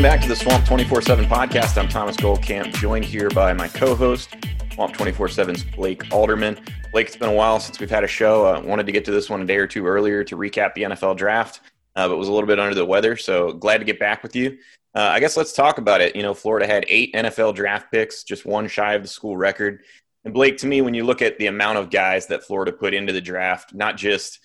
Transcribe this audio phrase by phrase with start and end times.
[0.00, 1.76] Welcome back to the Swamp 24 7 podcast.
[1.76, 4.34] I'm Thomas Goldkamp, joined here by my co host,
[4.72, 6.58] Swamp 24 7's Blake Alderman.
[6.90, 8.46] Blake, it's been a while since we've had a show.
[8.46, 10.72] I uh, wanted to get to this one a day or two earlier to recap
[10.72, 11.60] the NFL draft,
[11.96, 13.14] uh, but was a little bit under the weather.
[13.14, 14.56] So glad to get back with you.
[14.94, 16.16] Uh, I guess let's talk about it.
[16.16, 19.82] You know, Florida had eight NFL draft picks, just one shy of the school record.
[20.24, 22.94] And Blake, to me, when you look at the amount of guys that Florida put
[22.94, 24.40] into the draft, not just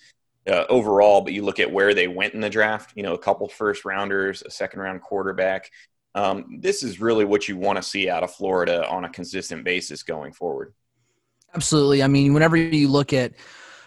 [0.48, 3.18] uh, overall, but you look at where they went in the draft, you know, a
[3.18, 5.70] couple first rounders, a second round quarterback.
[6.14, 9.64] Um, this is really what you want to see out of Florida on a consistent
[9.64, 10.72] basis going forward.
[11.54, 12.02] Absolutely.
[12.02, 13.34] I mean, whenever you look at,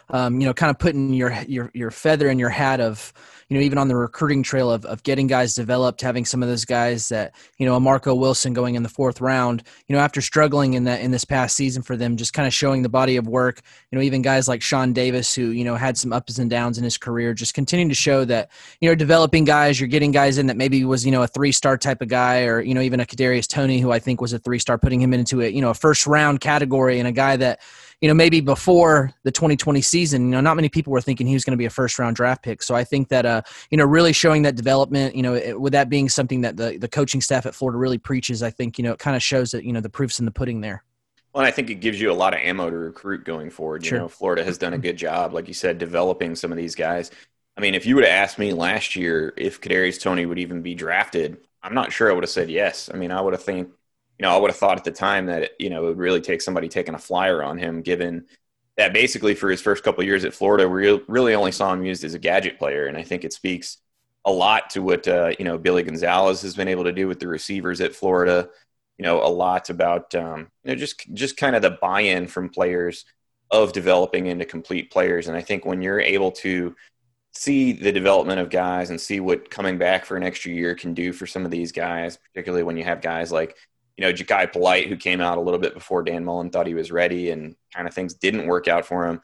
[0.09, 3.13] um, you know, kind of putting your your your feather in your hat of
[3.49, 6.49] you know, even on the recruiting trail of, of getting guys developed, having some of
[6.49, 10.01] those guys that, you know, a Marco Wilson going in the fourth round, you know,
[10.01, 12.89] after struggling in that in this past season for them, just kind of showing the
[12.89, 13.61] body of work,
[13.91, 16.77] you know, even guys like Shawn Davis, who, you know, had some ups and downs
[16.77, 18.51] in his career, just continuing to show that,
[18.81, 21.51] you know, developing guys, you're getting guys in that maybe was, you know, a three
[21.51, 24.31] star type of guy, or, you know, even a Kadarius Toney, who I think was
[24.31, 27.11] a three star, putting him into a, you know, a first round category and a
[27.11, 27.59] guy that,
[28.01, 31.33] you know, maybe before the 2020 season, you know, not many people were thinking he
[31.33, 32.63] was going to be a first round draft pick.
[32.63, 35.73] So I think that, uh, you know, really showing that development, you know, it, with
[35.73, 38.83] that being something that the, the coaching staff at Florida really preaches, I think, you
[38.83, 40.83] know, it kind of shows that, you know, the proof's in the pudding there.
[41.33, 43.83] Well, I think it gives you a lot of ammo to recruit going forward.
[43.83, 43.99] You sure.
[43.99, 47.11] know, Florida has done a good job, like you said, developing some of these guys.
[47.55, 50.61] I mean, if you would have asked me last year if Kadarius Toney would even
[50.61, 52.89] be drafted, I'm not sure I would have said yes.
[52.91, 53.69] I mean, I would have think,
[54.19, 56.21] you know, I would have thought at the time that you know it would really
[56.21, 58.25] take somebody taking a flyer on him, given
[58.75, 62.03] that basically for his first couple years at Florida, we really only saw him used
[62.03, 63.77] as a gadget player, and I think it speaks
[64.25, 67.19] a lot to what uh, you know Billy Gonzales has been able to do with
[67.19, 68.49] the receivers at Florida.
[68.97, 72.49] You know, a lot about um, you know just just kind of the buy-in from
[72.49, 73.05] players
[73.51, 76.75] of developing into complete players, and I think when you're able to
[77.31, 80.93] see the development of guys and see what coming back for an extra year can
[80.93, 83.55] do for some of these guys, particularly when you have guys like
[83.99, 86.73] you know, Jachai Polite, who came out a little bit before Dan Mullen thought he
[86.73, 89.19] was ready and kind of things didn't work out for him.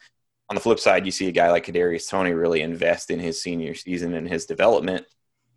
[0.49, 3.41] On the flip side, you see a guy like Kadarius Toney really invest in his
[3.41, 5.05] senior season and his development.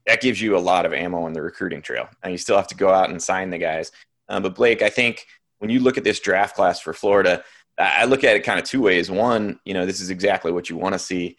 [0.07, 2.09] That gives you a lot of ammo on the recruiting trail.
[2.23, 3.91] And you still have to go out and sign the guys.
[4.29, 5.27] Um, but Blake, I think
[5.59, 7.43] when you look at this draft class for Florida,
[7.77, 9.11] I look at it kind of two ways.
[9.11, 11.39] One, you know, this is exactly what you want to see.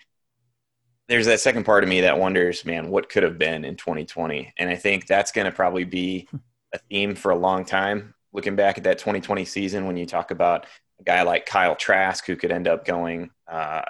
[1.08, 4.54] There's that second part of me that wonders, man, what could have been in 2020?
[4.58, 6.28] And I think that's going to probably be
[6.74, 8.14] a theme for a long time.
[8.32, 10.66] Looking back at that 2020 season, when you talk about
[11.00, 13.82] a guy like Kyle Trask who could end up going, uh,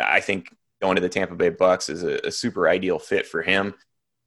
[0.00, 3.42] I think going to the Tampa Bay Bucks is a, a, super ideal fit for
[3.42, 3.74] him.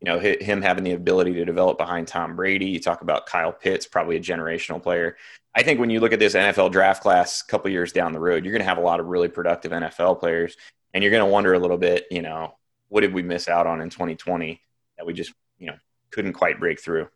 [0.02, 2.68] You know, him having the ability to develop behind Tom Brady.
[2.68, 5.18] You talk about Kyle Pitts, probably a generational player.
[5.56, 8.20] I think when you look at this NFL draft class a couple years down the
[8.20, 10.58] road, you're going to have a lot of really productive NFL players,
[10.94, 12.56] and you're going to wonder a little bit, you know,
[12.90, 14.62] what did we miss out on in 2020
[14.98, 15.76] that we just, you know,
[16.12, 17.08] couldn't quite break through.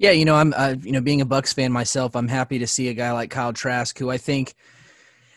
[0.00, 2.66] Yeah, you know, I'm, uh, you know, being a Bucks fan myself, I'm happy to
[2.66, 4.54] see a guy like Kyle Trask, who I think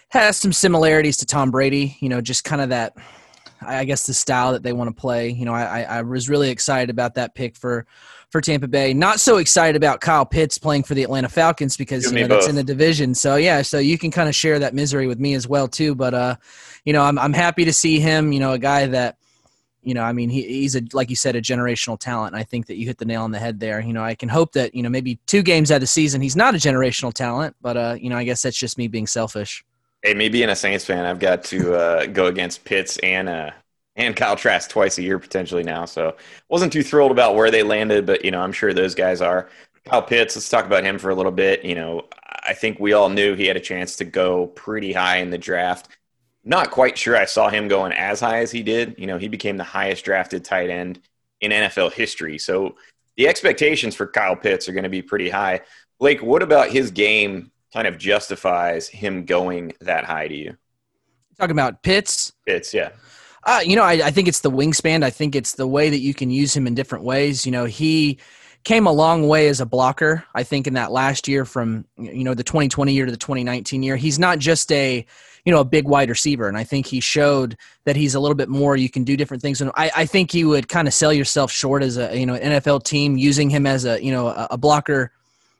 [0.08, 1.98] has some similarities to Tom Brady.
[2.00, 2.96] You know, just kind of that,
[3.60, 5.32] I guess, the style that they want to play.
[5.32, 7.86] You know, I, I was really excited about that pick for
[8.30, 8.94] for Tampa Bay.
[8.94, 12.48] Not so excited about Kyle Pitts playing for the Atlanta Falcons because you know that's
[12.48, 13.14] in the division.
[13.16, 15.94] So yeah, so you can kind of share that misery with me as well too.
[15.94, 16.36] But uh,
[16.86, 18.32] you know, I'm I'm happy to see him.
[18.32, 19.18] You know, a guy that
[19.84, 22.34] you know, I mean, he, he's a like you said, a generational talent.
[22.34, 23.82] And I think that you hit the nail on the head there.
[23.82, 26.22] You know, I can hope that you know maybe two games out of the season
[26.22, 29.08] he's not a generational talent, but uh, you know, I guess that's just me being
[29.08, 29.64] selfish.
[30.02, 33.52] Hey, me being a Saints fan, I've got to uh, go against Pitts and uh,
[33.96, 35.86] and Kyle Trask twice a year potentially now.
[35.86, 36.16] So
[36.50, 39.50] wasn't too thrilled about where they landed, but you know, I'm sure those guys are.
[39.86, 41.66] Kyle Pitts, let's talk about him for a little bit.
[41.66, 42.08] You know,
[42.46, 45.38] I think we all knew he had a chance to go pretty high in the
[45.38, 45.90] draft.
[46.46, 48.96] Not quite sure I saw him going as high as he did.
[48.98, 51.00] You know, he became the highest drafted tight end
[51.42, 52.38] in NFL history.
[52.38, 52.76] So
[53.16, 55.62] the expectations for Kyle Pitts are going to be pretty high.
[56.00, 60.58] Blake, what about his game kind of justifies him going that high to you?
[61.40, 62.34] Talking about Pitts?
[62.46, 62.90] Pitts, yeah.
[63.46, 65.04] Uh, you know, I, I think it's the wingspan.
[65.04, 67.46] I think it's the way that you can use him in different ways.
[67.46, 68.20] You know, he
[68.64, 70.24] came a long way as a blocker.
[70.34, 73.84] I think in that last year from you know the 2020 year to the 2019
[73.84, 75.06] year, he's not just a
[75.46, 78.36] you know a big wide receiver, and I think he showed that he's a little
[78.36, 78.78] bit more.
[78.78, 81.52] You can do different things, and I, I think you would kind of sell yourself
[81.52, 84.58] short as a you know NFL team using him as a you know a, a
[84.58, 85.12] blocker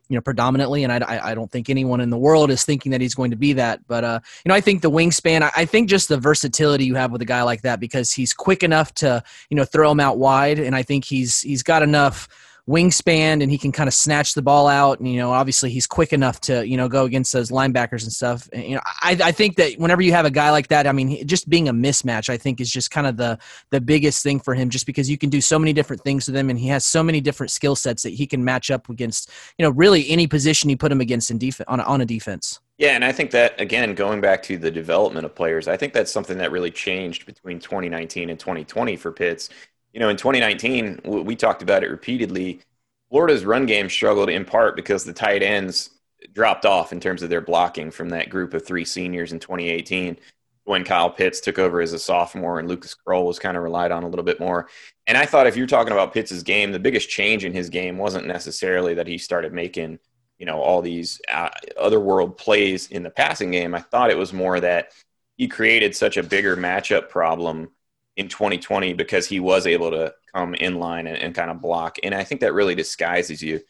[0.10, 3.02] you know predominantly and I, I don't think anyone in the world is thinking that
[3.02, 5.66] he's going to be that but uh you know i think the wingspan I, I
[5.66, 8.94] think just the versatility you have with a guy like that because he's quick enough
[8.96, 12.28] to you know throw him out wide and i think he's he's got enough
[12.68, 15.00] wingspan and he can kind of snatch the ball out.
[15.00, 18.12] And, you know, obviously he's quick enough to, you know, go against those linebackers and
[18.12, 18.48] stuff.
[18.54, 20.94] And, you know, I, I think that whenever you have a guy like that, I
[20.94, 23.38] mean, just being a mismatch, I think is just kind of the,
[23.72, 26.36] the biggest thing for him, just because you can do so many different things with
[26.36, 29.30] him and he has so many different skill sets that he can match up against,
[29.58, 32.60] you know, really any position you put him against in defense on on a defense.
[32.78, 35.94] Yeah, and I think that again, going back to the development of players, I think
[35.94, 39.50] that's something that really changed between 2019 and 2020 for Pitts.
[39.94, 42.62] You know, in 2019, we talked about it repeatedly.
[43.10, 45.92] Florida's run game struggled in part because the tight ends
[46.34, 50.18] dropped off in terms of their blocking from that group of three seniors in 2018
[50.66, 53.92] when Kyle Pitts took over as a sophomore and Lucas Krull was kind of relied
[53.92, 54.70] on a little bit more.
[55.08, 57.98] And I thought if you're talking about Pitts' game, the biggest change in his game
[57.98, 60.00] wasn't necessarily that he started making,
[60.38, 63.76] you know, all these uh, other world plays in the passing game.
[63.76, 64.94] I thought it was more that
[65.36, 67.72] he created such a bigger matchup problem
[68.16, 71.98] in 2020 because he was able to come in line and, and kind of block.
[72.04, 73.62] And I think that really disguises you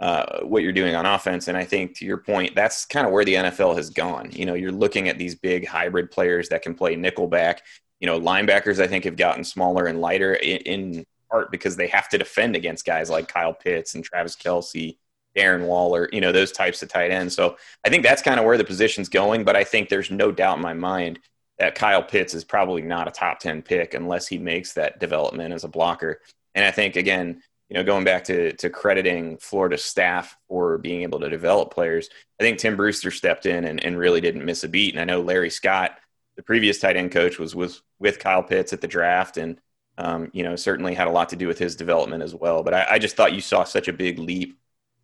[0.00, 1.48] uh, what you're doing on offense.
[1.48, 4.30] And I think to your point, that's kind of where the NFL has gone.
[4.32, 7.58] You know, you're looking at these big hybrid players that can play nickelback.
[7.98, 11.88] You know, linebackers I think have gotten smaller and lighter in, in part because they
[11.88, 14.96] have to defend against guys like Kyle Pitts and Travis Kelce,
[15.36, 17.34] Darren Waller, you know, those types of tight ends.
[17.34, 19.42] So I think that's kind of where the position's going.
[19.42, 21.18] But I think there's no doubt in my mind
[21.58, 25.52] that Kyle Pitts is probably not a top 10 pick unless he makes that development
[25.52, 26.20] as a blocker.
[26.54, 31.02] And I think, again, you know, going back to, to crediting Florida staff for being
[31.02, 32.08] able to develop players,
[32.40, 34.94] I think Tim Brewster stepped in and, and really didn't miss a beat.
[34.94, 35.98] And I know Larry Scott,
[36.36, 39.60] the previous tight end coach, was with, with Kyle Pitts at the draft and,
[39.98, 42.62] um, you know, certainly had a lot to do with his development as well.
[42.62, 44.58] But I, I just thought you saw such a big leap,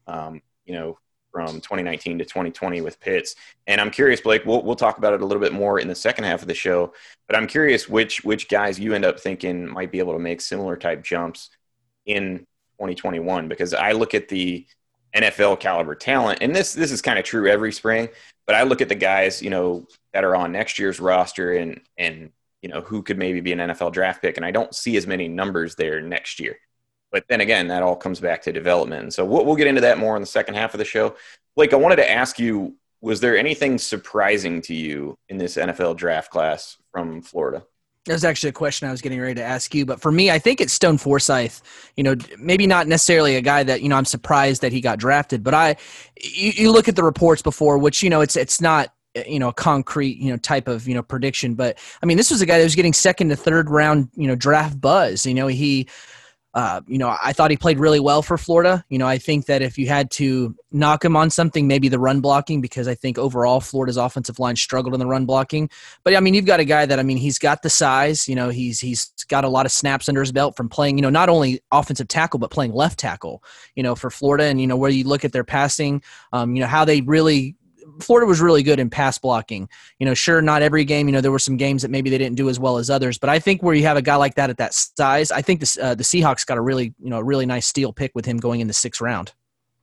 [0.06, 0.98] um, you know,
[1.34, 3.34] from 2019 to 2020 with Pitts.
[3.66, 4.46] And I'm curious, Blake.
[4.46, 6.54] We'll we'll talk about it a little bit more in the second half of the
[6.54, 6.92] show.
[7.26, 10.40] But I'm curious which which guys you end up thinking might be able to make
[10.40, 11.50] similar type jumps
[12.06, 12.46] in
[12.78, 14.64] 2021 because I look at the
[15.12, 18.10] NFL caliber talent, and this this is kind of true every spring.
[18.46, 21.80] But I look at the guys, you know, that are on next year's roster and
[21.98, 22.30] and
[22.62, 25.08] you know who could maybe be an NFL draft pick, and I don't see as
[25.08, 26.56] many numbers there next year.
[27.14, 29.14] But then again, that all comes back to development.
[29.14, 31.14] so we'll, we'll get into that more in the second half of the show.
[31.54, 35.96] Blake, I wanted to ask you was there anything surprising to you in this NFL
[35.96, 37.62] draft class from Florida?
[38.06, 40.28] That was actually a question I was getting ready to ask you, but for me,
[40.28, 41.54] I think it's Stone Forsythe.
[41.96, 44.98] You know, maybe not necessarily a guy that you know I'm surprised that he got
[44.98, 45.76] drafted, but I,
[46.20, 48.92] you, you look at the reports before, which you know it's it's not
[49.28, 52.32] you know a concrete you know type of you know prediction, but I mean this
[52.32, 55.24] was a guy that was getting second to third round you know draft buzz.
[55.24, 55.86] You know he
[56.54, 58.84] uh, you know, I thought he played really well for Florida.
[58.88, 61.98] You know, I think that if you had to knock him on something, maybe the
[61.98, 65.68] run blocking, because I think overall Florida's offensive line struggled in the run blocking.
[66.04, 68.28] But I mean, you've got a guy that I mean, he's got the size.
[68.28, 70.96] You know, he's he's got a lot of snaps under his belt from playing.
[70.96, 73.42] You know, not only offensive tackle but playing left tackle.
[73.74, 76.60] You know, for Florida, and you know where you look at their passing, um, you
[76.60, 77.56] know how they really
[78.00, 79.68] Florida was really good in pass blocking.
[79.98, 81.08] You know, sure, not every game.
[81.08, 83.18] You know, there were some games that maybe they didn't do as well as others.
[83.18, 85.60] But I think where you have a guy like that at that size, I think
[85.60, 88.24] the uh, the Seahawks got a really you know a really nice steal pick with
[88.24, 89.32] him going in the sixth round.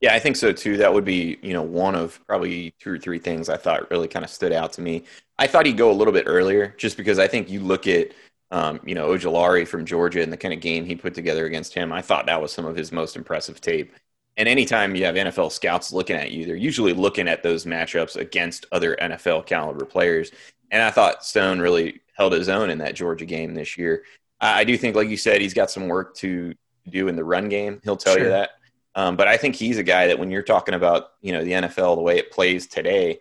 [0.02, 0.78] Yeah, I think so too.
[0.78, 4.08] That would be you know one of probably two or three things I thought really
[4.08, 5.06] kind of stood out to me.
[5.38, 8.12] I thought he'd go a little bit earlier, just because I think you look at
[8.52, 11.74] um, you know Ojulari from Georgia and the kind of game he put together against
[11.74, 11.92] him.
[11.94, 13.94] I thought that was some of his most impressive tape.
[14.38, 18.16] And anytime you have NFL scouts looking at you, they're usually looking at those matchups
[18.16, 20.32] against other NFL caliber players.
[20.72, 24.04] And I thought Stone really held his own in that Georgia game this year.
[24.40, 26.56] I do think, like you said, he's got some work to
[26.90, 27.80] do in the run game.
[27.84, 28.24] He'll tell sure.
[28.24, 28.52] you that.
[28.96, 31.52] Um, but I think he's a guy that when you're talking about, you know, the
[31.52, 33.20] NFL, the way it plays today,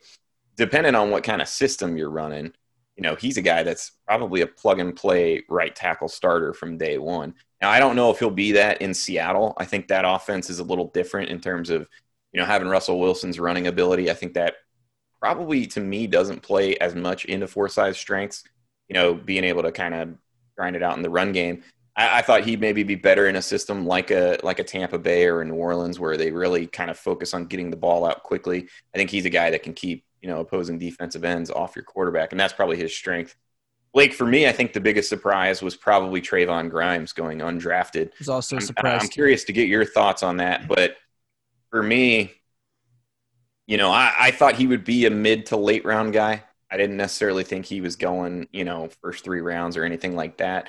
[0.57, 2.53] depending on what kind of system you're running,
[2.97, 6.79] you know, he's a guy that's probably a plug and play right tackle starter from
[6.79, 7.35] day one.
[7.61, 9.55] Now, I don't know if he'll be that in Seattle.
[9.59, 11.89] I think that offense is a little different in terms of,
[12.33, 14.11] you know, having Russell Wilson's running ability.
[14.11, 14.55] I think that
[15.21, 18.45] probably to me doesn't play as much into Forsythe's strengths,
[18.89, 20.15] you know, being able to kind of
[20.57, 21.63] grind it out in the run game.
[21.97, 24.99] I, I, thought he'd maybe be better in a system like a like a Tampa
[24.99, 28.07] Bay or a New Orleans where they really kind of focus on getting the ball
[28.07, 28.69] out quickly.
[28.95, 31.85] I think he's a guy that can keep you know opposing defensive ends off your
[31.85, 33.37] quarterback, and that's probably his strength.
[33.93, 38.07] Blake, for me, I think the biggest surprise was probably Trevon Grimes going undrafted.
[38.07, 38.95] It Was also a surprise.
[38.95, 40.97] I'm, I'm curious to get your thoughts on that, but
[41.71, 42.33] for me,
[43.67, 46.43] you know, I, I thought he would be a mid to late round guy.
[46.71, 50.37] I didn't necessarily think he was going, you know, first three rounds or anything like
[50.39, 50.69] that.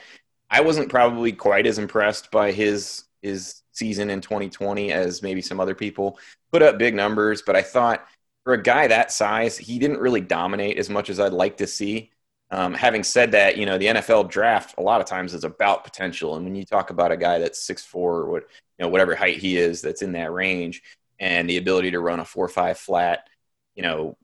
[0.50, 5.60] I wasn't probably quite as impressed by his his season in 2020 as maybe some
[5.60, 6.20] other people.
[6.52, 8.06] Put up big numbers, but I thought
[8.44, 11.68] for a guy that size, he didn't really dominate as much as I'd like to
[11.68, 12.12] see.
[12.52, 15.84] Um, having said that, you know the NFL draft a lot of times is about
[15.84, 18.44] potential, and when you talk about a guy that's six four, what
[18.78, 20.84] you know whatever height he is, that's in that range,
[21.20, 23.28] and the ability to run a four five flat,
[23.76, 24.18] you know,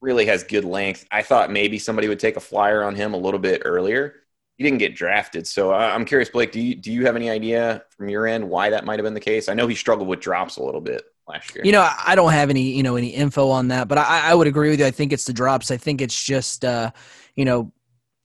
[0.00, 1.06] really has good length.
[1.10, 4.22] I thought maybe somebody would take a flyer on him a little bit earlier.
[4.56, 6.52] He didn't get drafted, so I'm curious, Blake.
[6.52, 9.12] Do you do you have any idea from your end why that might have been
[9.12, 9.50] the case?
[9.50, 11.64] I know he struggled with drops a little bit last year.
[11.64, 14.34] You know, I don't have any, you know, any info on that, but I, I
[14.34, 14.86] would agree with you.
[14.86, 15.70] I think it's the drops.
[15.70, 16.90] I think it's just, uh,
[17.36, 17.72] you know,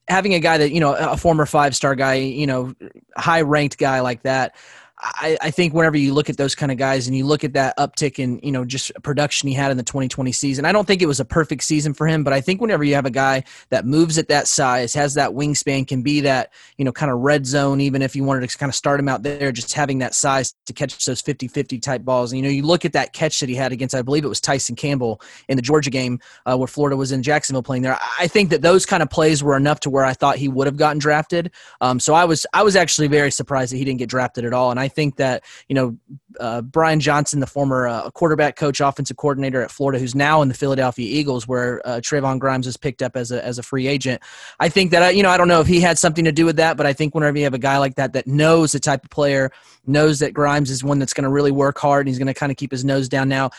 [0.07, 2.73] having a guy that, you know, a former five star guy, you know,
[3.15, 4.55] high ranked guy like that.
[5.01, 7.53] I, I, think whenever you look at those kind of guys and you look at
[7.53, 10.85] that uptick in you know just production he had in the 2020 season, I don't
[10.85, 13.11] think it was a perfect season for him, but I think whenever you have a
[13.11, 17.11] guy that moves at that size, has that wingspan, can be that you know kind
[17.11, 19.73] of red zone, even if you wanted to kind of start him out there, just
[19.73, 22.31] having that size to catch those 50-50 type balls.
[22.31, 24.29] And you know you look at that catch that he had against, I believe it
[24.29, 27.97] was Tyson Campbell in the Georgia game uh, where Florida was in Jacksonville playing there.
[28.19, 30.67] I think that those kind of plays were enough to where I thought he would
[30.67, 31.51] have gotten drafted.
[31.81, 34.53] Um, so I was I was actually very surprised that he didn't get drafted at
[34.53, 35.97] all, and I think that you know
[36.39, 40.47] uh, Brian Johnson, the former uh, quarterback coach, offensive coordinator at Florida, who's now in
[40.47, 43.87] the Philadelphia Eagles, where uh, Trevon Grimes was picked up as a as a free
[43.87, 44.21] agent.
[44.59, 46.45] I think that uh, you know I don't know if he had something to do
[46.45, 48.79] with that, but I think whenever you have a guy like that that knows the
[48.79, 49.51] type of player,
[49.85, 52.33] knows that Grimes is one that's going to really work hard and he's going to
[52.33, 53.49] kind of keep his nose down now.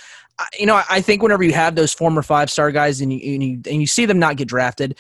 [0.59, 3.43] You know, I think whenever you have those former five star guys and you, and
[3.43, 4.97] you and you see them not get drafted,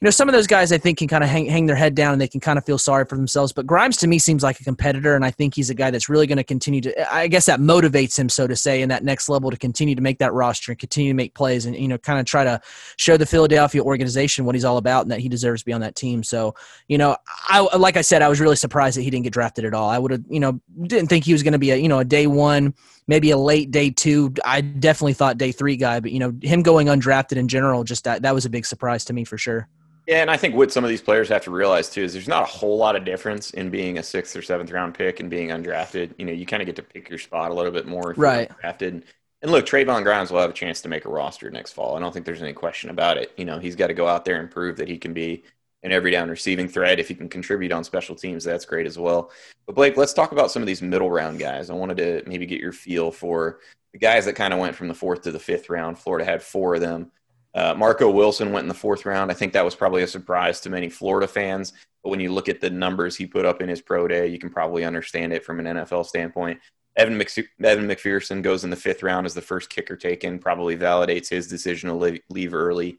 [0.00, 1.94] you know, some of those guys I think can kind of hang, hang their head
[1.94, 3.52] down and they can kind of feel sorry for themselves.
[3.52, 6.08] But Grimes to me seems like a competitor, and I think he's a guy that's
[6.08, 7.14] really going to continue to.
[7.14, 10.00] I guess that motivates him, so to say, in that next level to continue to
[10.00, 12.62] make that roster and continue to make plays and you know kind of try to
[12.96, 15.82] show the Philadelphia organization what he's all about and that he deserves to be on
[15.82, 16.22] that team.
[16.22, 16.54] So
[16.88, 17.14] you know,
[17.48, 19.90] I like I said, I was really surprised that he didn't get drafted at all.
[19.90, 21.98] I would have you know didn't think he was going to be a you know
[21.98, 22.72] a day one
[23.06, 24.32] maybe a late day two.
[24.44, 28.04] I definitely thought day three guy, but you know him going undrafted in general, just
[28.04, 29.68] that that was a big surprise to me for sure.
[30.06, 32.28] Yeah, and I think what some of these players have to realize too is there's
[32.28, 35.30] not a whole lot of difference in being a sixth or seventh round pick and
[35.30, 36.14] being undrafted.
[36.18, 38.18] You know, you kind of get to pick your spot a little bit more if
[38.18, 38.48] right.
[38.48, 39.04] you're drafted.
[39.42, 41.96] And look, Trevon Grimes will have a chance to make a roster next fall.
[41.96, 43.32] I don't think there's any question about it.
[43.36, 45.44] You know, he's got to go out there and prove that he can be
[45.82, 47.00] an every down receiving threat.
[47.00, 49.30] If he can contribute on special teams, that's great as well.
[49.66, 51.70] But Blake, let's talk about some of these middle round guys.
[51.70, 53.60] I wanted to maybe get your feel for
[53.92, 55.98] the guys that kind of went from the fourth to the fifth round.
[55.98, 57.10] Florida had four of them.
[57.54, 59.30] Uh, Marco Wilson went in the fourth round.
[59.30, 61.72] I think that was probably a surprise to many Florida fans.
[62.02, 64.38] But when you look at the numbers he put up in his pro day, you
[64.38, 66.60] can probably understand it from an NFL standpoint.
[66.96, 67.14] Evan,
[67.62, 71.48] Evan McPherson goes in the fifth round as the first kicker taken, probably validates his
[71.48, 72.98] decision to leave, leave early.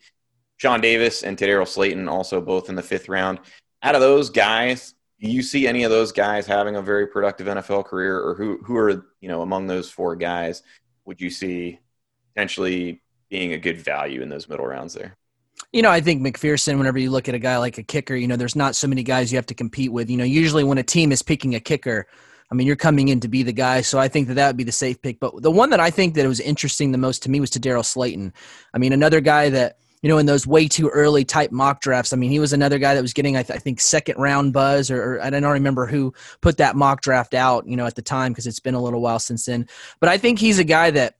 [0.57, 3.39] Shawn Davis and Tedarrell Slaton also both in the fifth round.
[3.83, 7.47] Out of those guys, do you see any of those guys having a very productive
[7.47, 10.63] NFL career, or who who are you know among those four guys
[11.05, 11.79] would you see
[12.33, 15.15] potentially being a good value in those middle rounds there.
[15.71, 18.27] You know, I think McPherson, whenever you look at a guy like a kicker, you
[18.27, 20.09] know, there's not so many guys you have to compete with.
[20.09, 22.07] You know, usually when a team is picking a kicker,
[22.51, 23.81] I mean, you're coming in to be the guy.
[23.81, 25.19] So I think that that would be the safe pick.
[25.21, 27.85] But the one that I think that was interesting the most to me was Tedarrell
[27.85, 28.33] Slaton.
[28.73, 32.11] I mean, another guy that, you know, in those way too early type mock drafts,
[32.11, 34.51] I mean, he was another guy that was getting, I, th- I think, second round
[34.51, 37.95] buzz, or, or I don't remember who put that mock draft out, you know, at
[37.95, 39.67] the time because it's been a little while since then.
[40.01, 41.15] But I think he's a guy that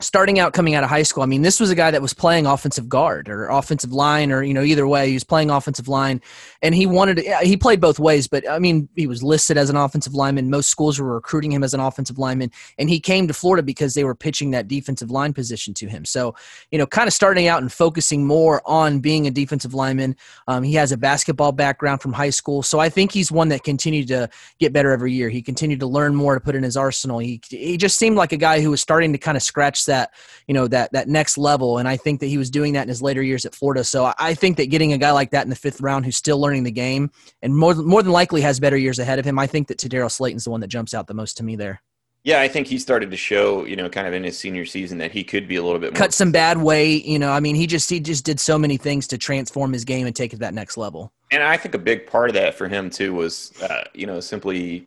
[0.00, 2.14] starting out coming out of high school, I mean, this was a guy that was
[2.14, 5.88] playing offensive guard or offensive line, or you know, either way, he was playing offensive
[5.88, 6.20] line,
[6.62, 8.26] and he wanted to, he played both ways.
[8.26, 10.50] But I mean, he was listed as an offensive lineman.
[10.50, 13.94] Most schools were recruiting him as an offensive lineman, and he came to Florida because
[13.94, 16.04] they were pitching that defensive line position to him.
[16.04, 16.34] So,
[16.70, 20.16] you know, kind of starting out and focusing more on being a defensive lineman.
[20.48, 23.64] Um, he has a basketball background from high school, so I think he's one that
[23.64, 24.28] continued to
[24.58, 25.28] get better every year.
[25.28, 27.18] He continued to learn more to put in his arsenal.
[27.18, 30.10] He he just seemed like a guy who was starting to kind of scratch that
[30.46, 31.78] you know that that next level.
[31.78, 33.84] And I think that he was doing that in his later years at Florida.
[33.84, 36.40] So I think that getting a guy like that in the fifth round who's still
[36.40, 37.10] learning the game
[37.42, 40.10] and more more than likely has better years ahead of him, I think that Tedarrell
[40.10, 41.82] Slaton's the one that jumps out the most to me there.
[42.22, 44.98] Yeah, I think he started to show, you know, kind of in his senior season
[44.98, 47.06] that he could be a little bit cut some bad weight.
[47.06, 49.84] You know, I mean, he just he just did so many things to transform his
[49.84, 51.12] game and take it to that next level.
[51.32, 54.20] And I think a big part of that for him too was, uh, you know,
[54.20, 54.86] simply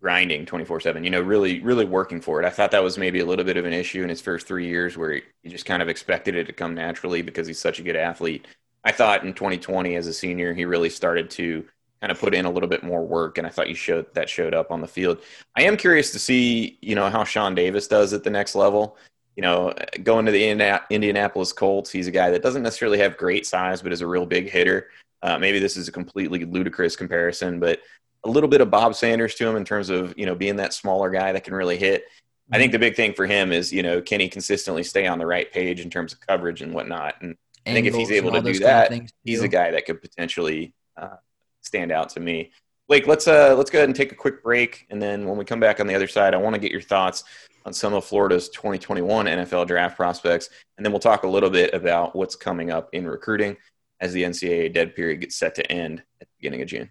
[0.00, 2.46] grinding 24 7 you know really really working for it.
[2.46, 4.66] I thought that was maybe a little bit of an issue in his first three
[4.66, 7.82] years where he just kind of expected it to come naturally because he's such a
[7.82, 8.46] good athlete.
[8.84, 11.64] I thought in 2020 as a senior he really started to
[12.00, 14.28] kind of put in a little bit more work and i thought you showed that
[14.28, 15.18] showed up on the field.
[15.56, 18.96] I am curious to see you know how shawn davis does at the next level.
[19.34, 19.74] You know
[20.04, 20.48] going to the
[20.90, 24.26] indianapolis colts he's a guy that doesn't necessarily have great size but is a real
[24.26, 24.90] big hitter.
[25.20, 27.80] Uh, maybe this is a completely ludicrous comparison but
[28.24, 30.74] a little bit of Bob Sanders to him in terms of you know being that
[30.74, 32.04] smaller guy that can really hit.
[32.50, 35.18] I think the big thing for him is you know can he consistently stay on
[35.18, 37.20] the right page in terms of coverage and whatnot.
[37.20, 38.92] And I think if he's able to do that,
[39.24, 41.16] he's a guy that could potentially uh,
[41.62, 42.52] stand out to me.
[42.88, 45.44] Blake, let's uh, let's go ahead and take a quick break, and then when we
[45.44, 47.24] come back on the other side, I want to get your thoughts
[47.66, 51.74] on some of Florida's 2021 NFL draft prospects, and then we'll talk a little bit
[51.74, 53.58] about what's coming up in recruiting
[54.00, 56.90] as the NCAA dead period gets set to end at the beginning of June.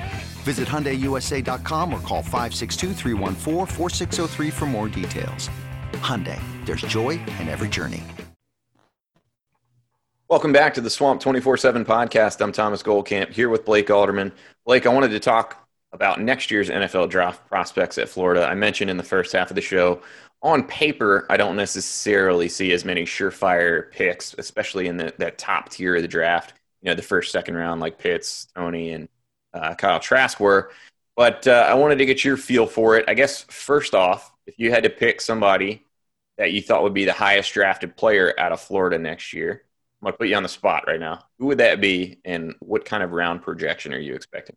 [0.41, 2.93] Visit HyundaiUSA.com or call 562
[4.51, 5.49] for more details.
[5.93, 8.03] Hyundai, there's joy in every journey.
[10.27, 12.41] Welcome back to the Swamp 24-7 podcast.
[12.41, 14.31] I'm Thomas Goldkamp here with Blake Alderman.
[14.65, 18.45] Blake, I wanted to talk about next year's NFL draft prospects at Florida.
[18.45, 20.01] I mentioned in the first half of the show,
[20.41, 25.69] on paper, I don't necessarily see as many surefire picks, especially in the, that top
[25.69, 26.53] tier of the draft.
[26.81, 29.07] You know, the first, second round, like Pitts, Toney, and
[29.53, 30.71] uh, Kyle Trask were.
[31.15, 33.05] But uh, I wanted to get your feel for it.
[33.07, 35.85] I guess first off, if you had to pick somebody
[36.37, 39.63] that you thought would be the highest drafted player out of Florida next year,
[40.01, 41.25] I'm going to put you on the spot right now.
[41.37, 44.55] Who would that be, and what kind of round projection are you expecting?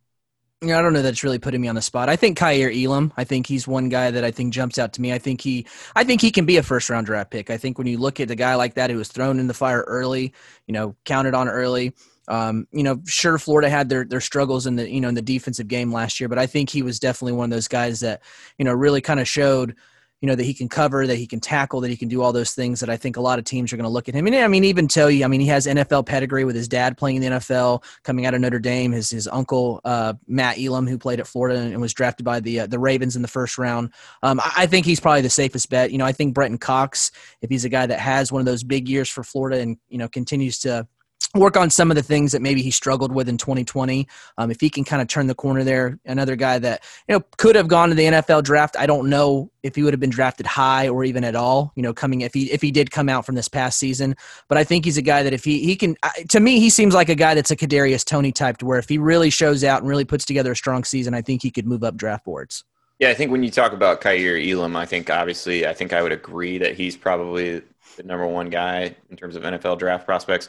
[0.63, 2.09] I don't know that's really putting me on the spot.
[2.09, 3.13] I think Kaiir Elam.
[3.19, 5.13] I think he's one guy that I think jumps out to me.
[5.13, 7.51] I think he, I think he can be a first round draft pick.
[7.51, 9.55] I think when you look at a guy like that who was thrown in the
[9.55, 10.33] fire early,
[10.67, 11.93] you know, counted on early,
[12.29, 15.23] um, you know, sure, Florida had their their struggles in the you know in the
[15.23, 18.23] defensive game last year, but I think he was definitely one of those guys that
[18.59, 19.77] you know really kind of showed
[20.25, 22.33] you know that he can cover, that he can tackle, that he can do all
[22.33, 24.27] those things that I think a lot of teams are going to look at him.
[24.27, 26.97] And I mean, even tell you, I mean, he has NFL pedigree with his dad
[26.97, 28.93] playing in the NFL, coming out of Notre Dame.
[28.93, 32.61] His his uncle uh, Matt Elam, who played at Florida and was drafted by the
[32.61, 33.93] uh, the Ravens in the first round.
[34.23, 35.93] Um, I think he's probably the safest bet.
[35.93, 37.11] You know, I think Brenton Cox,
[37.43, 39.99] if he's a guy that has one of those big years for Florida and you
[39.99, 40.89] know continues to
[41.35, 44.07] work on some of the things that maybe he struggled with in 2020.
[44.39, 47.25] Um, if he can kind of turn the corner there, another guy that you know
[47.37, 48.77] could have gone to the NFL draft.
[48.79, 51.73] I don't know if he would have been drafted high or even at all.
[51.75, 54.17] You know, coming if he if he did come out from this past season,
[54.49, 55.97] but I think he's a guy that if he he can
[56.29, 58.89] to me he seems like a guy that's a Kadarius Toney type to where if
[58.89, 61.67] he really shows out and really puts together a strong season, I think he could
[61.67, 62.65] move up draft boards.
[63.01, 66.03] Yeah, I think when you talk about Kaiir Elam, I think obviously I think I
[66.03, 67.63] would agree that he's probably
[67.97, 70.49] the number one guy in terms of NFL draft prospects.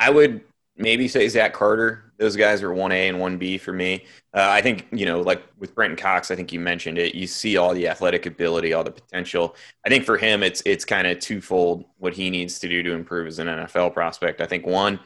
[0.00, 0.40] I would
[0.76, 2.12] maybe say Zach Carter.
[2.18, 4.06] Those guys are one A and one B for me.
[4.34, 7.14] Uh, I think you know, like with Brenton Cox, I think you mentioned it.
[7.14, 9.54] You see all the athletic ability, all the potential.
[9.84, 12.92] I think for him, it's it's kind of twofold what he needs to do to
[12.92, 14.40] improve as an NFL prospect.
[14.40, 14.98] I think one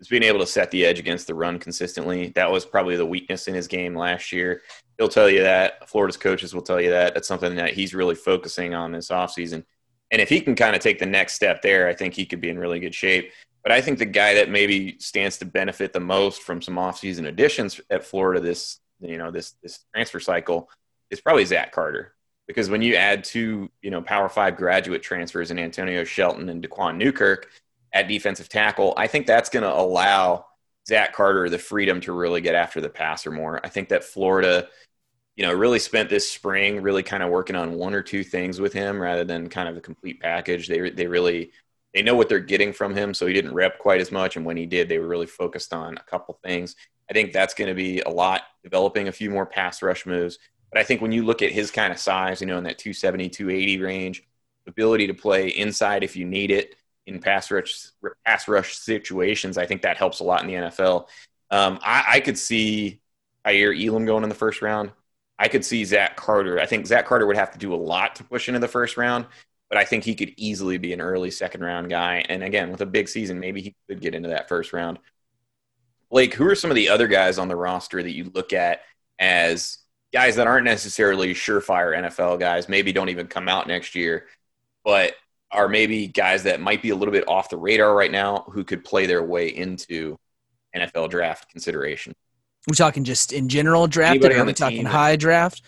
[0.00, 2.28] is being able to set the edge against the run consistently.
[2.34, 4.62] That was probably the weakness in his game last year.
[4.96, 5.88] He'll tell you that.
[5.88, 7.14] Florida's coaches will tell you that.
[7.14, 9.64] That's something that he's really focusing on this offseason.
[10.10, 12.40] And if he can kind of take the next step there, I think he could
[12.40, 13.30] be in really good shape.
[13.68, 17.26] But I think the guy that maybe stands to benefit the most from some offseason
[17.26, 20.70] additions at Florida this you know this this transfer cycle
[21.10, 22.14] is probably Zach Carter
[22.46, 26.66] because when you add two you know Power Five graduate transfers in Antonio Shelton and
[26.66, 27.48] Daquan Newkirk,
[27.92, 28.94] at defensive tackle.
[28.96, 30.46] I think that's going to allow
[30.86, 33.60] Zach Carter the freedom to really get after the passer more.
[33.64, 34.68] I think that Florida,
[35.36, 38.60] you know, really spent this spring really kind of working on one or two things
[38.60, 40.68] with him rather than kind of a complete package.
[40.68, 41.52] They they really
[41.94, 44.36] they know what they're getting from him, so he didn't rep quite as much.
[44.36, 46.76] And when he did, they were really focused on a couple things.
[47.10, 50.38] I think that's going to be a lot developing a few more pass rush moves.
[50.70, 52.78] But I think when you look at his kind of size, you know, in that
[52.78, 54.22] 270, 280 range,
[54.66, 57.86] ability to play inside if you need it in pass rush
[58.24, 61.08] pass rush situations, I think that helps a lot in the NFL.
[61.50, 63.00] Um, I, I, could see
[63.46, 64.92] Kaiir Elam going in the first round.
[65.38, 66.60] I could see Zach Carter.
[66.60, 68.98] I think Zach Carter would have to do a lot to push into the first
[68.98, 69.24] round,
[69.68, 72.24] but I think he could easily be an early second round guy.
[72.28, 74.98] And again, with a big season, maybe he could get into that first round.
[76.10, 78.80] Blake, who are some of the other guys on the roster that you look at
[79.18, 79.78] as
[80.12, 84.26] guys that aren't necessarily surefire NFL guys, maybe don't even come out next year,
[84.84, 85.14] but
[85.50, 88.64] are maybe guys that might be a little bit off the radar right now who
[88.64, 90.16] could play their way into
[90.74, 92.14] NFL draft consideration?
[92.66, 95.62] We're talking just in general draft, or are we talking high draft?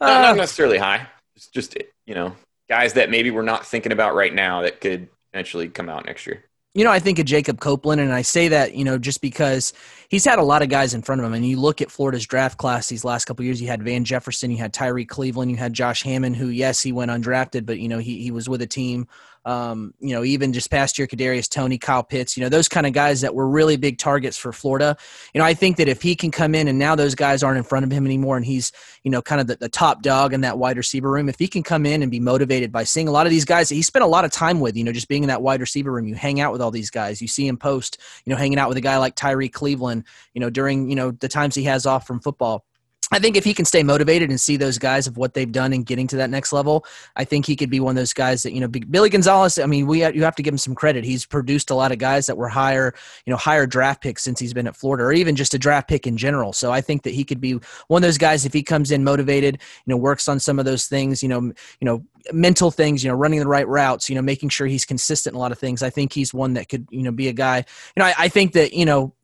[0.00, 1.06] No, uh, not necessarily high.
[1.34, 2.34] It's just you know
[2.68, 6.26] guys that maybe we're not thinking about right now that could eventually come out next
[6.26, 6.44] year
[6.76, 9.72] you know, I think of Jacob Copeland, and I say that, you know, just because
[10.10, 11.32] he's had a lot of guys in front of him.
[11.32, 14.50] And you look at Florida's draft class these last couple years, you had Van Jefferson,
[14.50, 17.88] you had Tyree Cleveland, you had Josh Hammond, who, yes, he went undrafted, but, you
[17.88, 19.08] know, he, he was with a team
[19.46, 22.84] um, you know, even just past year, Kadarius Toney, Kyle Pitts, you know, those kind
[22.84, 24.96] of guys that were really big targets for Florida.
[25.32, 27.56] You know, I think that if he can come in and now those guys aren't
[27.56, 28.72] in front of him anymore and he's,
[29.04, 31.46] you know, kind of the, the top dog in that wide receiver room, if he
[31.46, 33.82] can come in and be motivated by seeing a lot of these guys that he
[33.82, 36.08] spent a lot of time with, you know, just being in that wide receiver room,
[36.08, 38.68] you hang out with all these guys, you see him post, you know, hanging out
[38.68, 40.02] with a guy like Tyree Cleveland,
[40.34, 42.64] you know, during, you know, the times he has off from football
[43.12, 45.72] I think if he can stay motivated and see those guys of what they've done
[45.72, 48.42] in getting to that next level, I think he could be one of those guys
[48.42, 48.68] that you know.
[48.68, 49.58] Billy Gonzales.
[49.58, 51.04] I mean, we you have to give him some credit.
[51.04, 54.40] He's produced a lot of guys that were higher, you know, higher draft picks since
[54.40, 56.52] he's been at Florida, or even just a draft pick in general.
[56.52, 57.52] So I think that he could be
[57.86, 60.64] one of those guys if he comes in motivated, you know, works on some of
[60.64, 64.16] those things, you know, you know, mental things, you know, running the right routes, you
[64.16, 65.82] know, making sure he's consistent in a lot of things.
[65.82, 67.58] I think he's one that could, you know, be a guy.
[67.58, 69.14] You know, I, I think that you know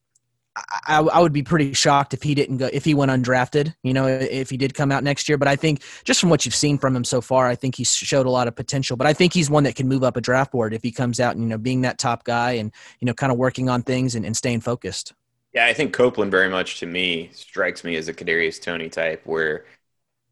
[0.55, 3.75] I, I, would be pretty shocked if he didn't go if he went undrafted.
[3.83, 5.38] You know, if he did come out next year.
[5.38, 7.85] But I think just from what you've seen from him so far, I think he
[7.85, 8.99] showed a lot of potential.
[8.99, 11.21] But I think he's one that can move up a draft board if he comes
[11.21, 13.83] out and you know being that top guy and you know kind of working on
[13.83, 15.15] things and, and staying focused.
[15.55, 19.23] Yeah, I think Copeland very much to me strikes me as a Kadarius Toney type
[19.25, 19.65] where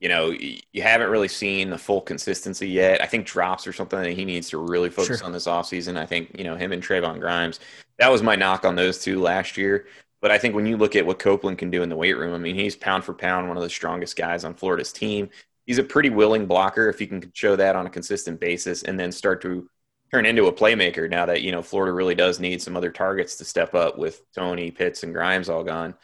[0.00, 3.02] you know, you haven't really seen the full consistency yet.
[3.02, 5.26] I think drops are something that he needs to really focus sure.
[5.26, 5.98] on this offseason.
[5.98, 7.60] I think, you know, him and Trevon Grimes,
[7.98, 9.86] that was my knock on those two last year.
[10.20, 12.34] But I think when you look at what Copeland can do in the weight room,
[12.34, 15.30] I mean, he's pound for pound one of the strongest guys on Florida's team.
[15.66, 18.98] He's a pretty willing blocker if he can show that on a consistent basis and
[18.98, 19.68] then start to
[20.10, 23.36] turn into a playmaker now that, you know, Florida really does need some other targets
[23.36, 25.94] to step up with Toney, Pitts, and Grimes all gone.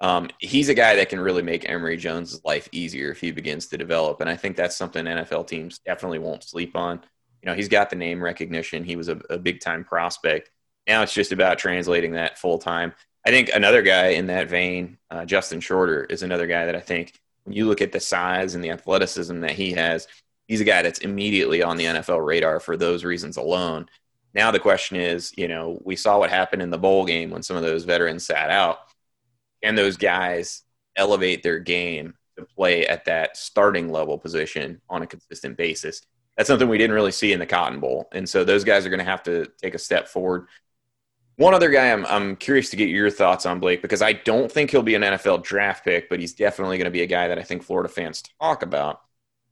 [0.00, 3.66] Um, he's a guy that can really make Emory Jones' life easier if he begins
[3.68, 4.20] to develop.
[4.20, 7.00] And I think that's something NFL teams definitely won't sleep on.
[7.42, 8.84] You know, he's got the name recognition.
[8.84, 10.50] He was a, a big time prospect.
[10.86, 12.92] Now it's just about translating that full time.
[13.26, 16.80] I think another guy in that vein, uh, Justin Shorter, is another guy that I
[16.80, 20.06] think when you look at the size and the athleticism that he has,
[20.46, 23.88] he's a guy that's immediately on the NFL radar for those reasons alone.
[24.34, 27.42] Now the question is, you know, we saw what happened in the bowl game when
[27.42, 28.78] some of those veterans sat out.
[29.62, 30.62] Can those guys
[30.96, 36.02] elevate their game to play at that starting level position on a consistent basis?
[36.36, 38.08] That's something we didn't really see in the Cotton Bowl.
[38.12, 40.48] And so those guys are going to have to take a step forward.
[41.36, 44.50] One other guy I'm, I'm curious to get your thoughts on, Blake, because I don't
[44.50, 47.26] think he'll be an NFL draft pick, but he's definitely going to be a guy
[47.26, 49.00] that I think Florida fans talk about,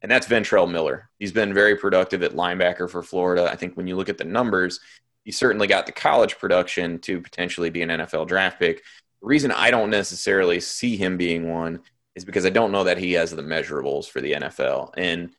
[0.01, 1.11] and that's Ventrell Miller.
[1.19, 3.51] He's been very productive at linebacker for Florida.
[3.51, 4.79] I think when you look at the numbers,
[5.25, 8.79] he certainly got the college production to potentially be an NFL draft pick.
[9.21, 11.81] The reason I don't necessarily see him being one
[12.15, 14.91] is because I don't know that he has the measurables for the NFL.
[14.97, 15.35] And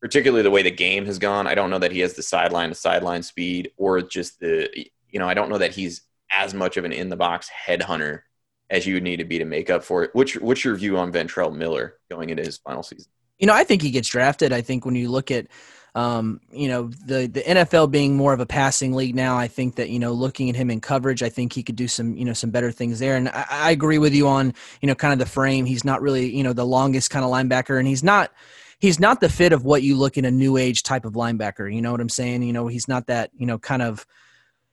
[0.00, 2.70] particularly the way the game has gone, I don't know that he has the sideline
[2.70, 4.68] to sideline speed or just the
[5.14, 8.22] you know, I don't know that he's as much of an in the box headhunter
[8.68, 10.10] as you would need to be to make up for it.
[10.12, 13.10] What's what's your view on Ventrell Miller going into his final season?
[13.38, 14.52] You know, I think he gets drafted.
[14.52, 15.46] I think when you look at
[15.94, 19.76] um, you know the the NFL being more of a passing league now, I think
[19.76, 22.24] that you know looking at him in coverage, I think he could do some you
[22.24, 23.14] know some better things there.
[23.16, 25.64] And I, I agree with you on you know kind of the frame.
[25.64, 28.32] He's not really you know the longest kind of linebacker, and he's not
[28.80, 31.72] he's not the fit of what you look in a new age type of linebacker.
[31.72, 32.42] You know what I'm saying?
[32.42, 34.04] You know he's not that you know kind of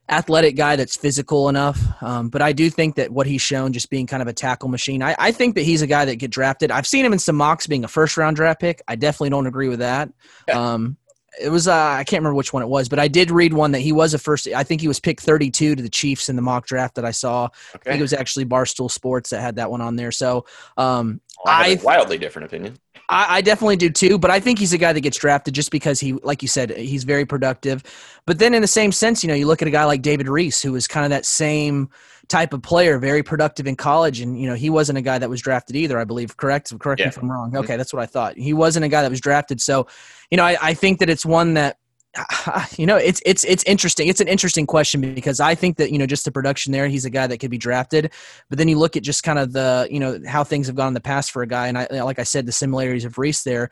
[0.08, 1.80] athletic guy that's physical enough.
[2.02, 4.68] Um, but I do think that what he's shown, just being kind of a tackle
[4.68, 6.70] machine, I, I, think that he's a guy that get drafted.
[6.70, 8.82] I've seen him in some mocks being a first round draft pick.
[8.88, 10.10] I definitely don't agree with that.
[10.52, 10.96] Um,
[11.40, 13.72] it was uh, I can't remember which one it was, but I did read one
[13.72, 14.46] that he was a first.
[14.48, 17.10] I think he was picked 32 to the Chiefs in the mock draft that I
[17.10, 17.44] saw.
[17.44, 17.54] Okay.
[17.74, 20.12] I think it was actually Barstool Sports that had that one on there.
[20.12, 20.44] So
[20.76, 22.76] um, well, I, I wildly different opinion.
[23.08, 25.70] I, I, definitely do too, but I think he's a guy that gets drafted just
[25.70, 27.82] because he, like you said, he's very productive.
[28.26, 30.28] But then in the same sense, you know, you look at a guy like David
[30.28, 31.90] Reese, who was kind of that same
[32.28, 35.28] type of player, very productive in college, and you know, he wasn't a guy that
[35.28, 35.98] was drafted either.
[35.98, 36.36] I believe.
[36.36, 36.76] Correct.
[36.78, 37.06] Correct yeah.
[37.06, 37.48] me if I'm wrong.
[37.48, 37.58] Mm-hmm.
[37.58, 38.36] Okay, that's what I thought.
[38.36, 39.60] He wasn't a guy that was drafted.
[39.60, 39.86] So,
[40.30, 41.78] you know, I, I think that it's one that
[42.76, 44.08] you know it's it's it's interesting.
[44.08, 47.06] It's an interesting question because i think that you know just the production there he's
[47.06, 48.12] a guy that could be drafted.
[48.48, 50.88] But then you look at just kind of the you know how things have gone
[50.88, 51.68] in the past for a guy.
[51.68, 53.70] And i like i said the similarities of reese there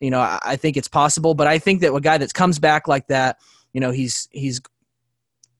[0.00, 1.34] you know i, I think it's possible.
[1.34, 3.38] But i think that a guy that comes back like that
[3.72, 4.60] you know he's he's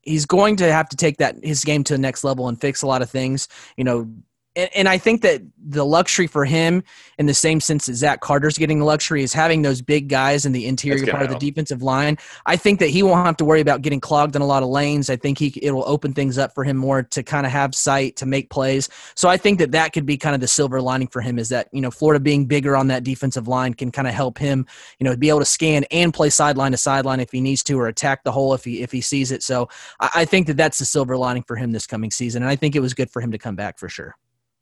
[0.03, 2.83] he's going to have to take that his game to the next level and fix
[2.83, 3.49] a lot of things.
[3.77, 4.11] You know
[4.57, 6.85] and, and, I think that the luxury for him,
[7.19, 10.47] in the same sense that Zach Carter's getting the luxury, is having those big guys
[10.47, 11.31] in the interior part help.
[11.31, 12.19] of the defensive line.
[12.47, 14.69] I think that he won't have to worry about getting clogged in a lot of
[14.69, 15.11] lanes.
[15.11, 18.17] I think he it'll open things up for him more to kind of have sight
[18.17, 18.89] to make plays.
[19.17, 21.49] So I think that that could be kind of the silver lining for him is
[21.49, 24.67] that you know Florida being bigger on that defensive line can kind of help him
[24.99, 27.79] you know be able to scan and play sideline to sideline if he needs to
[27.79, 29.43] or attack the hole if he if he sees it.
[29.43, 29.69] So
[30.01, 32.57] I, I think that that's the silver lining for him this coming season, and I
[32.57, 34.15] think it was good for him to come back for sure.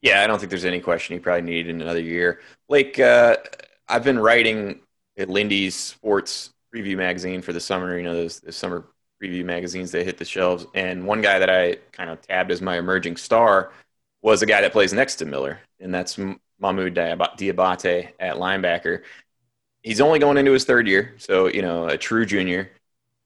[0.02, 2.40] Yeah, I don't think there's any question he probably needed another year.
[2.68, 3.36] Blake, uh,
[3.88, 4.80] I've been writing
[5.16, 7.96] at Lindy's Sports Preview magazine for the summer.
[7.96, 8.84] You know, those, those summer
[9.22, 10.66] preview magazines that hit the shelves.
[10.74, 13.72] And one guy that I kind of tabbed as my emerging star
[14.22, 19.02] was a guy that plays next to Miller, and that's Mohamoud Diabate at linebacker.
[19.82, 22.70] He's only going into his third year, so you know, a true junior.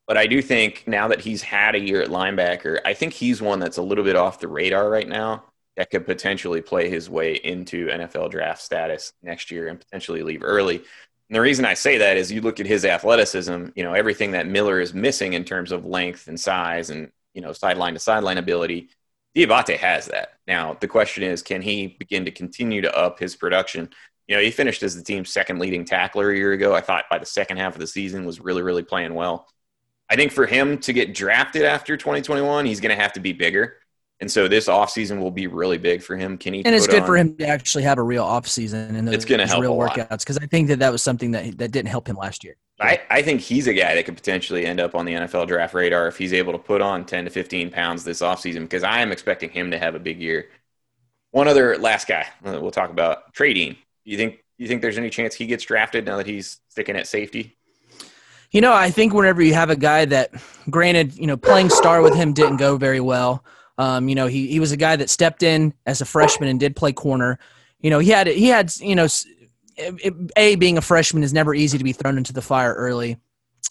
[0.06, 3.42] But I do think now that he's had a year at linebacker, I think he's
[3.42, 5.44] one that's a little bit off the radar right now
[5.76, 10.42] that could potentially play his way into NFL draft status next year and potentially leave
[10.42, 10.76] early.
[10.76, 14.32] And the reason I say that is you look at his athleticism, you know, everything
[14.32, 17.98] that Miller is missing in terms of length and size and, you know, sideline to
[17.98, 18.88] sideline ability,
[19.36, 20.34] Diabate has that.
[20.46, 23.90] Now, the question is, can he begin to continue to up his production?
[24.28, 26.74] You know, he finished as the team's second leading tackler a year ago.
[26.74, 29.46] I thought by the second half of the season was really, really playing well.
[30.08, 33.32] I think for him to get drafted after 2021, he's going to have to be
[33.32, 33.76] bigger.
[34.20, 36.38] And so this offseason will be really big for him.
[36.38, 36.64] Can he?
[36.64, 39.24] And it's good on, for him to actually have a real offseason and those, it's
[39.26, 41.88] going to help real workouts because I think that that was something that that didn't
[41.88, 42.56] help him last year.
[42.80, 45.74] I, I think he's a guy that could potentially end up on the NFL draft
[45.74, 49.00] radar if he's able to put on 10 to 15 pounds this offseason because I
[49.00, 50.48] am expecting him to have a big year.
[51.30, 53.74] One other last guy we'll talk about Trey Dean.
[53.74, 56.96] Do you think you think there's any chance he gets drafted now that he's sticking
[56.96, 57.56] at safety?
[58.50, 60.30] You know, I think whenever you have a guy that,
[60.70, 63.44] granted, you know, playing star with him didn't go very well.
[63.78, 66.58] Um, you know, he he was a guy that stepped in as a freshman and
[66.58, 67.38] did play corner.
[67.80, 69.06] You know, he had he had you know,
[70.36, 73.18] a being a freshman is never easy to be thrown into the fire early.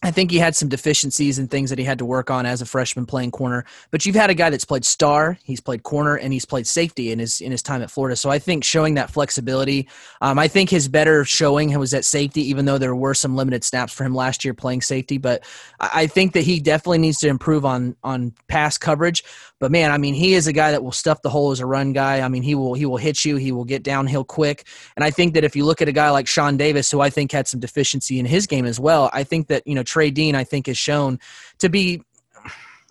[0.04, 2.62] I think he had some deficiencies and things that he had to work on as
[2.62, 3.66] a freshman playing corner.
[3.92, 7.12] But you've had a guy that's played star, he's played corner, and he's played safety
[7.12, 8.16] in his in his time at Florida.
[8.16, 9.88] So I think showing that flexibility,
[10.22, 13.64] um, I think his better showing was at safety, even though there were some limited
[13.64, 15.18] snaps for him last year playing safety.
[15.18, 15.44] But
[15.80, 19.24] I think that he definitely needs to improve on on pass coverage.
[19.60, 21.66] But man, I mean, he is a guy that will stuff the hole as a
[21.66, 22.20] run guy.
[22.22, 24.68] I mean, he will he will hit you, he will get downhill quick.
[24.96, 27.10] And I think that if you look at a guy like Shawn Davis, who I
[27.10, 30.12] think had some deficiency in his game as well, I think that you know Trey
[30.12, 31.20] Dean, I think, has shown
[31.60, 32.02] to be,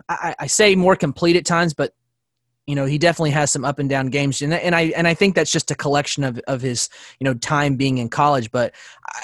[0.08, 1.92] I, I say more complete at times, but
[2.66, 5.14] you know he definitely has some up and down games and, and i and i
[5.14, 6.88] think that's just a collection of, of his
[7.20, 8.74] you know time being in college but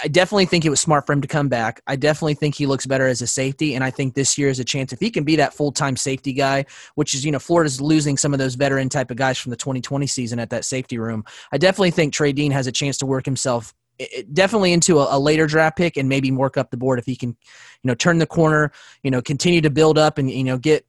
[0.03, 1.81] i definitely think it was smart for him to come back.
[1.87, 4.61] I definitely think he looks better as a safety and i think this year is
[4.61, 7.81] a chance if he can be that full-time safety guy which is you know florida's
[7.81, 10.99] losing some of those veteran type of guys from the 2020 season at that safety
[10.99, 11.25] room.
[11.53, 15.17] I definitely think trey dean has a chance to work himself it, definitely into a,
[15.17, 17.95] a, later draft pick and maybe work up the board if he can, you know,
[17.95, 18.73] turn the corner,
[19.03, 20.87] you know, continue to build up and you know get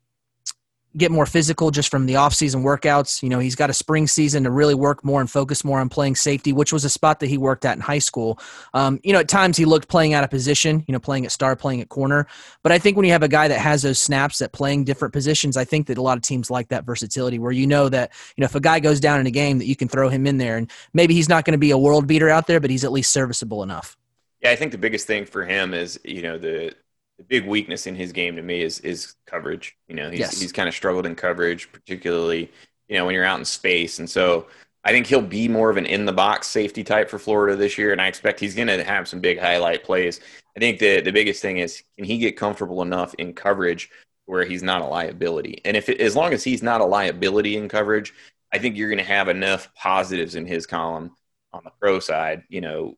[0.97, 3.23] get more physical just from the offseason workouts.
[3.23, 5.89] You know, he's got a spring season to really work more and focus more on
[5.89, 8.39] playing safety, which was a spot that he worked at in high school.
[8.73, 11.31] Um, you know, at times he looked playing out of position, you know, playing at
[11.31, 12.27] star, playing at corner.
[12.63, 15.13] But I think when you have a guy that has those snaps at playing different
[15.13, 18.11] positions, I think that a lot of teams like that versatility where you know that,
[18.35, 20.27] you know, if a guy goes down in a game that you can throw him
[20.27, 22.69] in there and maybe he's not going to be a world beater out there, but
[22.69, 23.97] he's at least serviceable enough.
[24.41, 26.73] Yeah, I think the biggest thing for him is, you know, the
[27.21, 29.77] the big weakness in his game to me is is coverage.
[29.87, 30.41] You know, he's yes.
[30.41, 32.51] he's kind of struggled in coverage, particularly
[32.87, 34.47] you know when you're out in space, and so
[34.83, 37.77] I think he'll be more of an in the box safety type for Florida this
[37.77, 40.19] year, and I expect he's going to have some big highlight plays.
[40.57, 43.89] I think the the biggest thing is can he get comfortable enough in coverage
[44.25, 47.55] where he's not a liability, and if it, as long as he's not a liability
[47.55, 48.13] in coverage,
[48.51, 51.11] I think you're going to have enough positives in his column
[51.53, 52.43] on the pro side.
[52.49, 52.97] You know,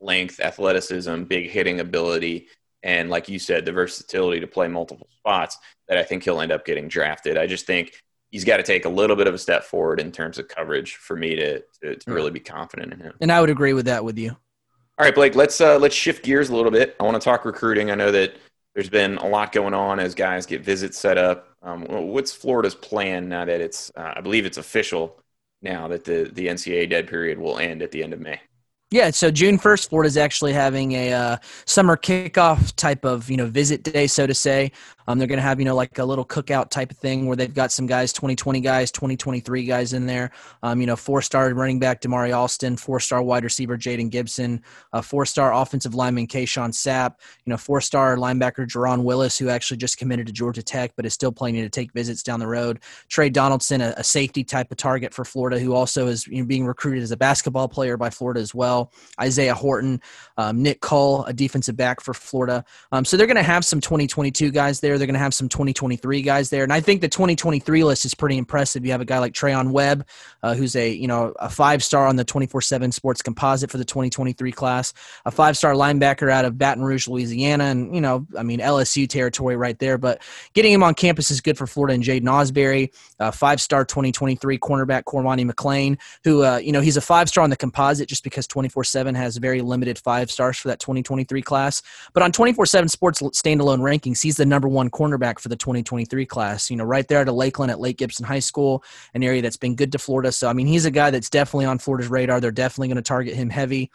[0.00, 2.48] length, athleticism, big hitting ability
[2.82, 6.52] and like you said, the versatility to play multiple spots, that I think he'll end
[6.52, 7.36] up getting drafted.
[7.36, 7.92] I just think
[8.30, 10.96] he's got to take a little bit of a step forward in terms of coverage
[10.96, 13.14] for me to to, to really be confident in him.
[13.20, 14.30] And I would agree with that with you.
[14.30, 16.96] All right, Blake, let's uh, let's shift gears a little bit.
[17.00, 17.90] I want to talk recruiting.
[17.90, 18.34] I know that
[18.74, 21.56] there's been a lot going on as guys get visits set up.
[21.62, 25.18] Um, what's Florida's plan now that it's, uh, I believe it's official
[25.62, 28.40] now that the, the NCAA dead period will end at the end of May?
[28.90, 33.46] Yeah, so June first, Florida's actually having a uh, summer kickoff type of you know
[33.46, 34.72] visit day, so to say.
[35.08, 37.34] Um, they're going to have, you know, like a little cookout type of thing where
[37.34, 40.30] they've got some guys, 2020 guys, 2023 guys in there.
[40.62, 44.62] Um, you know, four star running back Damari Alston, four star wide receiver Jaden Gibson,
[44.92, 47.14] uh, four star offensive lineman Kayshawn Sapp,
[47.46, 51.06] you know, four star linebacker Jerron Willis, who actually just committed to Georgia Tech but
[51.06, 52.80] is still planning to take visits down the road.
[53.08, 56.46] Trey Donaldson, a, a safety type of target for Florida, who also is you know,
[56.46, 58.92] being recruited as a basketball player by Florida as well.
[59.18, 60.02] Isaiah Horton,
[60.36, 62.62] um, Nick Cole, a defensive back for Florida.
[62.92, 64.97] Um, so they're going to have some 2022 guys there.
[64.98, 68.14] They're going to have some 2023 guys there, and I think the 2023 list is
[68.14, 68.84] pretty impressive.
[68.84, 70.06] You have a guy like Treyaun Webb,
[70.42, 73.84] uh, who's a you know a five star on the 24/7 Sports Composite for the
[73.84, 74.92] 2023 class,
[75.24, 79.08] a five star linebacker out of Baton Rouge, Louisiana, and you know I mean LSU
[79.08, 79.98] territory right there.
[79.98, 80.22] But
[80.54, 84.58] getting him on campus is good for Florida and Jaden Ausberry, uh, five star 2023
[84.58, 88.24] cornerback Cormani McClain, who uh, you know he's a five star on the composite just
[88.24, 91.82] because 24/7 has very limited five stars for that 2023 class.
[92.12, 96.70] But on 24/7 Sports standalone rankings, he's the number one cornerback for the 2023 class.
[96.70, 98.82] You know, right there at Lakeland at Lake Gibson High School,
[99.14, 100.32] an area that's been good to Florida.
[100.32, 102.40] So I mean, he's a guy that's definitely on Florida's radar.
[102.40, 103.90] They're definitely going to target him heavy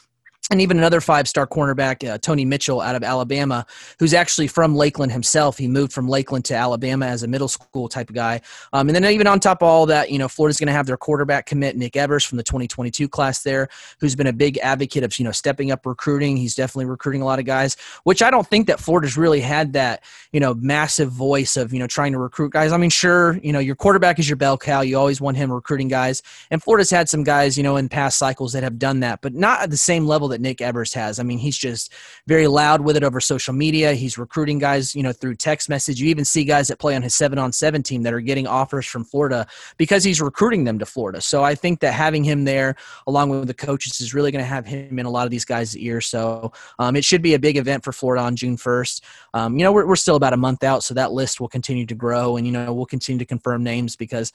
[0.52, 3.66] and even another five-star cornerback, uh, Tony Mitchell, out of Alabama,
[3.98, 5.58] who's actually from Lakeland himself.
[5.58, 8.42] He moved from Lakeland to Alabama as a middle school type of guy.
[8.74, 10.86] Um, and then even on top of all that, you know, Florida's going to have
[10.86, 15.04] their quarterback commit Nick Evers from the 2022 class there, who's been a big advocate
[15.04, 16.36] of you know stepping up recruiting.
[16.36, 19.74] He's definitely recruiting a lot of guys, which I don't think that Florida's really had
[19.74, 22.72] that you know massive voice of you know trying to recruit guys.
[22.72, 24.82] I mean, sure, you know, your quarterback is your bell cow.
[24.82, 28.18] You always want him recruiting guys, and Florida's had some guys you know in past
[28.18, 31.20] cycles that have done that, but not at the same level that Nick Evers has.
[31.20, 31.94] I mean, he's just
[32.28, 33.94] very loud with it over social media.
[33.94, 36.02] He's recruiting guys, you know, through text message.
[36.02, 38.48] You even see guys that play on his seven on seven team that are getting
[38.48, 41.22] offers from Florida because he's recruiting them to Florida.
[41.22, 42.76] So I think that having him there
[43.08, 45.46] along with the coaches is really going to have him in a lot of these
[45.46, 46.08] guys' ears.
[46.08, 49.02] So um, it should be a big event for Florida on June 1st.
[49.34, 51.86] Um, you know, we're, we're still about a month out, so that list will continue
[51.86, 54.32] to grow and, you know, we'll continue to confirm names because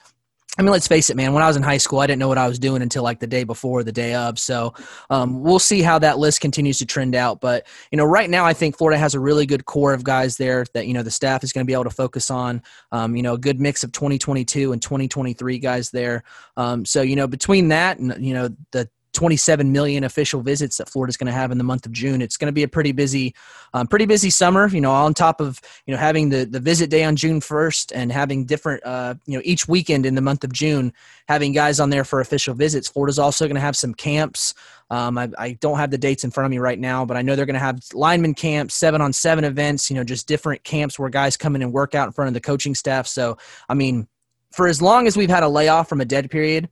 [0.59, 1.31] I mean, let's face it, man.
[1.31, 3.21] When I was in high school, I didn't know what I was doing until like
[3.21, 4.37] the day before, the day of.
[4.37, 4.73] So
[5.09, 7.39] um, we'll see how that list continues to trend out.
[7.39, 10.35] But you know, right now, I think Florida has a really good core of guys
[10.35, 12.61] there that you know the staff is going to be able to focus on.
[12.91, 16.23] Um, you know, a good mix of 2022 and 2023 guys there.
[16.57, 20.89] Um, so you know, between that and you know the 27 million official visits that
[20.89, 22.21] Florida's going to have in the month of June.
[22.21, 23.33] It's going to be a pretty busy,
[23.73, 24.67] um, pretty busy summer.
[24.67, 27.91] You know, on top of you know having the the visit day on June 1st
[27.95, 30.93] and having different, uh, you know, each weekend in the month of June,
[31.27, 32.87] having guys on there for official visits.
[32.87, 34.53] Florida's also going to have some camps.
[34.91, 37.21] Um, I, I, don't have the dates in front of me right now, but I
[37.21, 39.89] know they're going to have lineman camps, seven on seven events.
[39.89, 42.33] You know, just different camps where guys come in and work out in front of
[42.33, 43.05] the coaching staff.
[43.05, 44.07] So, I mean,
[44.51, 46.69] for as long as we've had a layoff from a dead period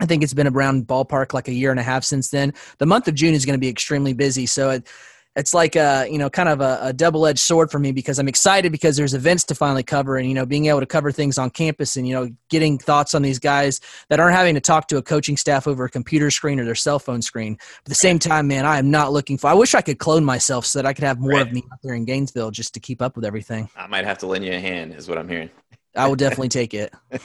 [0.00, 2.54] I think it's been around ballpark like a year and a half since then.
[2.78, 4.46] The month of June is going to be extremely busy.
[4.46, 4.88] So it,
[5.34, 8.28] it's like a you know kind of a, a double-edged sword for me because I'm
[8.28, 11.38] excited because there's events to finally cover and you know being able to cover things
[11.38, 14.88] on campus and you know getting thoughts on these guys that aren't having to talk
[14.88, 17.54] to a coaching staff over a computer screen or their cell phone screen.
[17.54, 19.48] But at the same time, man, I am not looking for.
[19.48, 21.46] I wish I could clone myself so that I could have more right.
[21.46, 23.68] of me out there in Gainesville just to keep up with everything.
[23.76, 25.50] I might have to lend you a hand, is what I'm hearing.
[25.96, 26.92] I will definitely take it.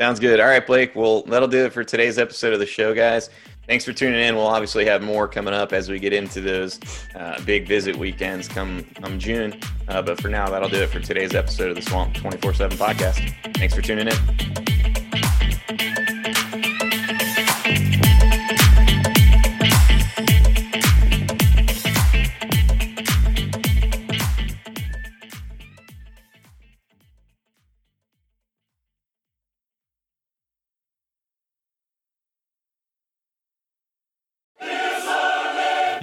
[0.00, 0.40] Sounds good.
[0.40, 0.96] All right, Blake.
[0.96, 3.28] Well, that'll do it for today's episode of the show, guys.
[3.66, 4.34] Thanks for tuning in.
[4.34, 6.80] We'll obviously have more coming up as we get into those
[7.14, 9.60] uh, big visit weekends come come June.
[9.88, 12.78] Uh, but for now, that'll do it for today's episode of the Swamp 24 7
[12.78, 13.54] podcast.
[13.58, 14.79] Thanks for tuning in.